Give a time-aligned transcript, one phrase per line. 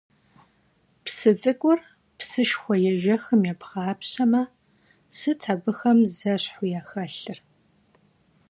[1.05, 1.79] Psı ts'ık'ur
[2.17, 4.43] psışşxue yêjjexım vuêğapşeme,
[5.17, 7.37] sıt abıxem zeşhu yaxelhır?